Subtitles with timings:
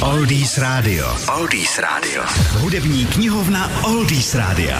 [0.00, 1.16] Oldies Radio.
[1.38, 2.22] Oldies Radio.
[2.50, 4.76] Hudební knihovna Oldies Radio.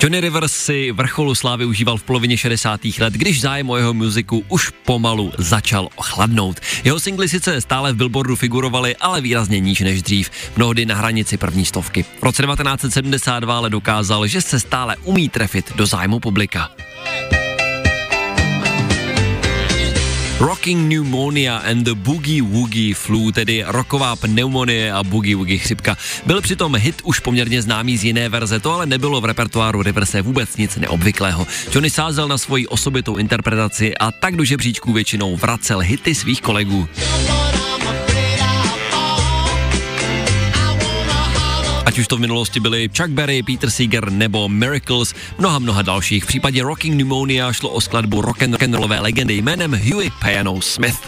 [0.00, 2.80] Johnny Rivers si vrcholu slávy užíval v polovině 60.
[3.00, 6.60] let, když zájem o jeho muziku už pomalu začal chladnout.
[6.84, 11.36] Jeho singly sice stále v Billboardu figurovaly, ale výrazně níž než dřív, mnohdy na hranici
[11.36, 12.02] první stovky.
[12.02, 16.70] V roce 1972 ale dokázal, že se stále umí trefit do zájmu publika.
[20.44, 25.96] Rocking Pneumonia and the Boogie Woogie Flu, tedy roková pneumonie a Boogie Woogie chřipka.
[26.26, 30.22] Byl přitom hit už poměrně známý z jiné verze, to ale nebylo v repertoáru Riverse
[30.22, 31.46] vůbec nic neobvyklého.
[31.72, 36.88] Johnny sázel na svoji osobitou interpretaci a tak do žebříčků většinou vracel hity svých kolegů.
[41.94, 46.24] Ať už to v minulosti byli Chuck Berry, Peter Seeger nebo Miracles, mnoha mnoha dalších.
[46.24, 50.98] V případě Rocking Pneumonia šlo o skladbu rock'n'rollové legendy jménem Huey Piano Smith.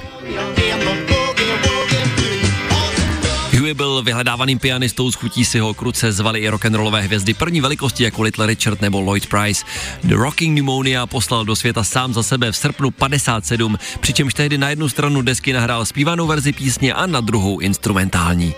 [3.58, 8.04] Huey byl vyhledávaným pianistou, s chutí si ho kruce zvali i rock'n'rollové hvězdy první velikosti
[8.04, 9.64] jako Little Richard nebo Lloyd Price.
[10.04, 14.70] The Rocking Pneumonia poslal do světa sám za sebe v srpnu 57, přičemž tehdy na
[14.70, 18.54] jednu stranu desky nahrál zpívanou verzi písně a na druhou instrumentální.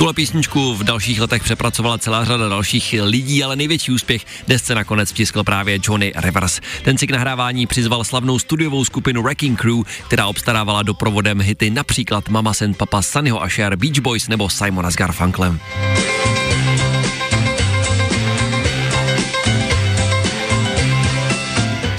[0.00, 5.10] Tuhle písničku v dalších letech přepracovala celá řada dalších lidí, ale největší úspěch desce nakonec
[5.10, 6.60] vtiskl právě Johnny Rivers.
[6.84, 12.28] Ten si k nahrávání přizval slavnou studiovou skupinu Wrecking Crew, která obstarávala doprovodem hity například
[12.28, 15.60] Mama Sent Papa Sunnyho Asher, Beach Boys nebo Simona s Garfunklem.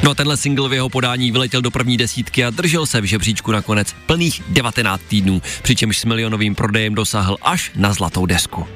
[0.04, 3.52] No tenhle single v jeho podání vyletěl do první desítky a držel se v žebříčku
[3.52, 8.68] nakonec plných 19 týdnů, přičemž s milionovým prodejem dosáhl až na zlatou desku.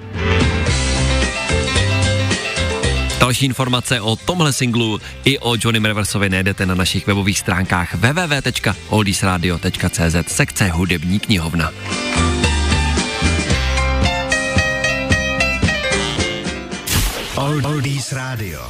[3.20, 10.16] Další informace o tomhle singlu i o Johnny Riversovi najdete na našich webových stránkách www.oldiesradio.cz
[10.28, 11.72] sekce hudební knihovna.
[17.64, 18.62] Oldies Radio.